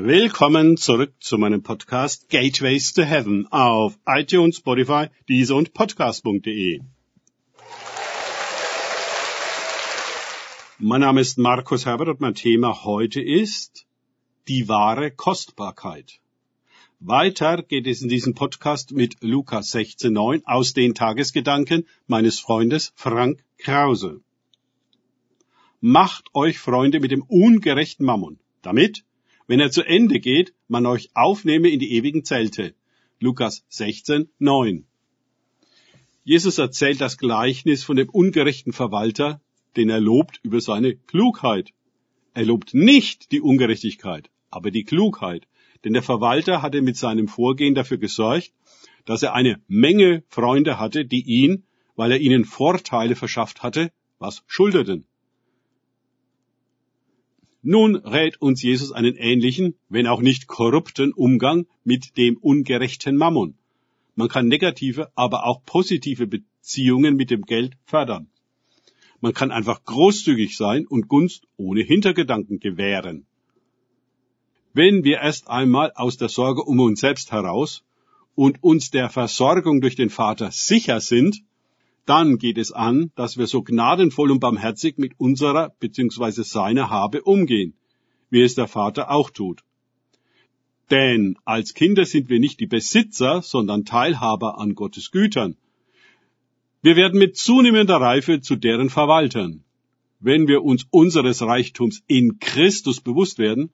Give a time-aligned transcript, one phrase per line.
[0.00, 6.82] Willkommen zurück zu meinem Podcast Gateways to Heaven auf iTunes, Spotify, Deezer und Podcast.de.
[10.78, 13.86] Mein Name ist Markus Herbert und mein Thema heute ist
[14.46, 16.20] die wahre Kostbarkeit.
[17.00, 23.42] Weiter geht es in diesem Podcast mit Lukas 16.9 aus den Tagesgedanken meines Freundes Frank
[23.58, 24.20] Krause.
[25.80, 29.02] Macht euch Freunde mit dem ungerechten Mammon, damit
[29.48, 32.74] wenn er zu Ende geht, man euch aufnehme in die ewigen Zelte.
[33.18, 34.84] Lukas 16, 9.
[36.22, 39.40] Jesus erzählt das Gleichnis von dem ungerechten Verwalter,
[39.76, 41.72] den er lobt über seine Klugheit.
[42.34, 45.48] Er lobt nicht die Ungerechtigkeit, aber die Klugheit,
[45.82, 48.52] denn der Verwalter hatte mit seinem Vorgehen dafür gesorgt,
[49.06, 51.64] dass er eine Menge Freunde hatte, die ihn,
[51.96, 55.06] weil er ihnen Vorteile verschafft hatte, was schuldeten.
[57.74, 63.58] Nun rät uns Jesus einen ähnlichen, wenn auch nicht korrupten Umgang mit dem ungerechten Mammon.
[64.14, 68.30] Man kann negative, aber auch positive Beziehungen mit dem Geld fördern.
[69.20, 73.26] Man kann einfach großzügig sein und Gunst ohne Hintergedanken gewähren.
[74.72, 77.84] Wenn wir erst einmal aus der Sorge um uns selbst heraus
[78.34, 81.42] und uns der Versorgung durch den Vater sicher sind,
[82.08, 86.42] dann geht es an, dass wir so gnadenvoll und barmherzig mit unserer bzw.
[86.42, 87.74] seiner Habe umgehen,
[88.30, 89.62] wie es der Vater auch tut.
[90.90, 95.56] Denn als Kinder sind wir nicht die Besitzer, sondern Teilhaber an Gottes Gütern.
[96.80, 99.64] Wir werden mit zunehmender Reife zu deren Verwaltern.
[100.18, 103.70] Wenn wir uns unseres Reichtums in Christus bewusst werden,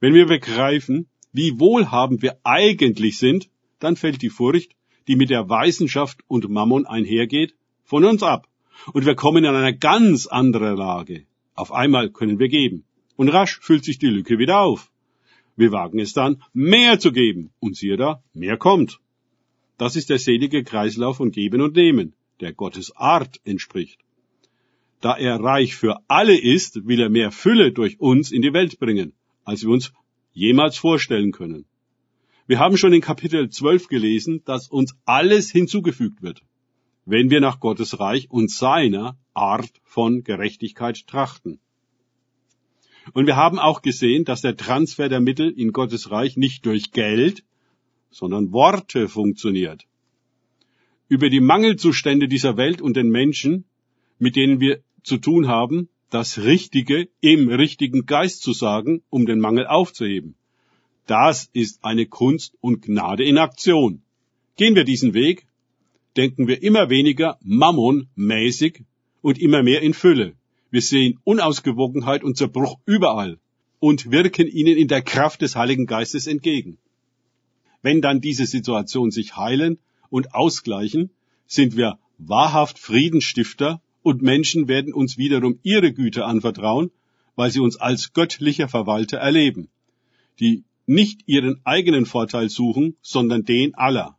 [0.00, 4.77] wenn wir begreifen, wie wohlhabend wir eigentlich sind, dann fällt die Furcht,
[5.08, 8.46] die mit der Weisenschaft und Mammon einhergeht, von uns ab.
[8.92, 11.24] Und wir kommen in eine ganz andere Lage.
[11.54, 12.84] Auf einmal können wir geben.
[13.16, 14.92] Und rasch füllt sich die Lücke wieder auf.
[15.56, 17.50] Wir wagen es dann, mehr zu geben.
[17.58, 19.00] Und siehe da, mehr kommt.
[19.78, 23.98] Das ist der selige Kreislauf von Geben und Nehmen, der Gottes Art entspricht.
[25.00, 28.78] Da er reich für alle ist, will er mehr Fülle durch uns in die Welt
[28.78, 29.12] bringen,
[29.44, 29.92] als wir uns
[30.32, 31.64] jemals vorstellen können.
[32.48, 36.42] Wir haben schon in Kapitel 12 gelesen, dass uns alles hinzugefügt wird
[37.10, 41.58] wenn wir nach Gottes Reich und seiner Art von Gerechtigkeit trachten.
[43.14, 46.92] Und wir haben auch gesehen, dass der Transfer der Mittel in Gottes Reich nicht durch
[46.92, 47.44] Geld,
[48.10, 49.86] sondern Worte funktioniert.
[51.08, 53.64] Über die Mangelzustände dieser Welt und den Menschen,
[54.18, 59.40] mit denen wir zu tun haben, das Richtige im richtigen Geist zu sagen, um den
[59.40, 60.34] Mangel aufzuheben.
[61.08, 64.02] Das ist eine Kunst und Gnade in Aktion.
[64.56, 65.46] Gehen wir diesen Weg,
[66.18, 68.84] denken wir immer weniger Mammon-mäßig
[69.22, 70.34] und immer mehr in Fülle.
[70.70, 73.38] Wir sehen Unausgewogenheit und Zerbruch überall
[73.80, 76.76] und wirken ihnen in der Kraft des Heiligen Geistes entgegen.
[77.80, 79.78] Wenn dann diese Situationen sich heilen
[80.10, 81.08] und ausgleichen,
[81.46, 86.90] sind wir wahrhaft Friedensstifter und Menschen werden uns wiederum ihre Güter anvertrauen,
[87.34, 89.70] weil sie uns als göttlicher Verwalter erleben,
[90.38, 94.16] die nicht ihren eigenen Vorteil suchen, sondern den aller.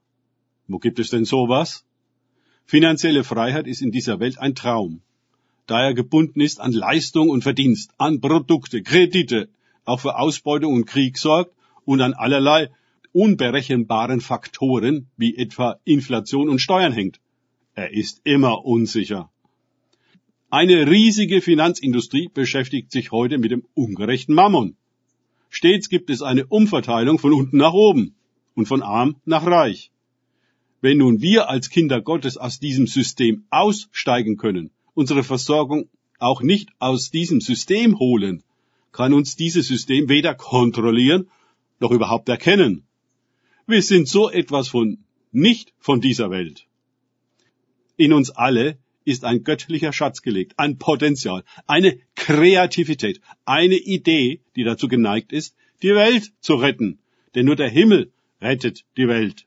[0.67, 1.83] Wo gibt es denn sowas?
[2.65, 5.01] Finanzielle Freiheit ist in dieser Welt ein Traum,
[5.65, 9.49] da er gebunden ist an Leistung und Verdienst, an Produkte, Kredite,
[9.83, 11.51] auch für Ausbeutung und Krieg sorgt
[11.85, 12.69] und an allerlei
[13.13, 17.19] unberechenbaren Faktoren wie etwa Inflation und Steuern hängt.
[17.73, 19.31] Er ist immer unsicher.
[20.51, 24.75] Eine riesige Finanzindustrie beschäftigt sich heute mit dem ungerechten Mammon.
[25.49, 28.15] Stets gibt es eine Umverteilung von unten nach oben
[28.55, 29.91] und von arm nach reich.
[30.81, 35.89] Wenn nun wir als Kinder Gottes aus diesem System aussteigen können, unsere Versorgung
[36.19, 38.43] auch nicht aus diesem System holen,
[38.91, 41.29] kann uns dieses System weder kontrollieren
[41.79, 42.83] noch überhaupt erkennen.
[43.67, 44.99] Wir sind so etwas von
[45.31, 46.65] nicht von dieser Welt.
[47.97, 54.63] In uns alle ist ein göttlicher Schatz gelegt, ein Potenzial, eine Kreativität, eine Idee, die
[54.63, 56.99] dazu geneigt ist, die Welt zu retten.
[57.35, 58.11] Denn nur der Himmel
[58.41, 59.45] rettet die Welt.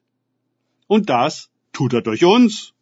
[0.86, 2.74] Und das tut er durch uns.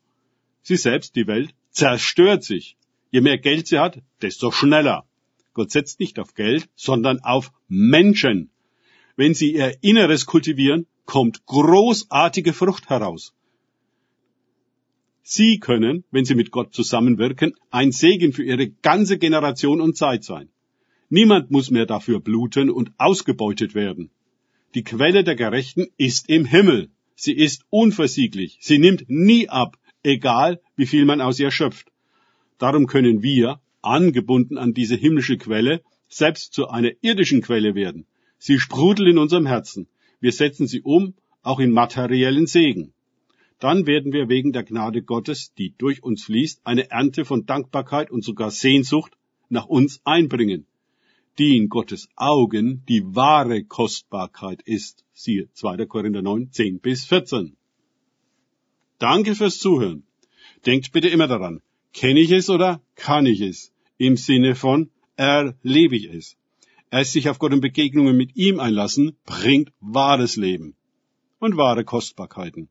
[0.62, 2.76] Sie selbst, die Welt, zerstört sich.
[3.10, 5.04] Je mehr Geld sie hat, desto schneller.
[5.52, 8.50] Gott setzt nicht auf Geld, sondern auf Menschen.
[9.16, 13.34] Wenn sie ihr Inneres kultivieren, kommt großartige Frucht heraus.
[15.32, 20.24] Sie können, wenn sie mit Gott zusammenwirken, ein Segen für ihre ganze Generation und Zeit
[20.24, 20.48] sein.
[21.08, 24.10] Niemand muss mehr dafür bluten und ausgebeutet werden.
[24.74, 26.90] Die Quelle der Gerechten ist im Himmel.
[27.14, 28.58] Sie ist unversieglich.
[28.60, 31.92] Sie nimmt nie ab, egal wie viel man aus ihr schöpft.
[32.58, 38.04] Darum können wir, angebunden an diese himmlische Quelle, selbst zu einer irdischen Quelle werden.
[38.38, 39.86] Sie sprudeln in unserem Herzen.
[40.18, 42.94] Wir setzen sie um, auch in materiellen Segen.
[43.60, 48.10] Dann werden wir wegen der Gnade Gottes, die durch uns fließt, eine Ernte von Dankbarkeit
[48.10, 49.12] und sogar Sehnsucht
[49.50, 50.66] nach uns einbringen,
[51.38, 55.04] die in Gottes Augen die wahre Kostbarkeit ist.
[55.12, 55.84] Siehe 2.
[55.84, 57.54] Korinther 9, 10 bis 14.
[58.98, 60.04] Danke fürs Zuhören.
[60.64, 61.60] Denkt bitte immer daran,
[61.92, 63.72] kenne ich es oder kann ich es?
[63.98, 66.38] Im Sinne von erlebe ich es.
[66.90, 70.76] Erst sich auf Gott und Begegnungen mit ihm einlassen, bringt wahres Leben
[71.38, 72.70] und wahre Kostbarkeiten.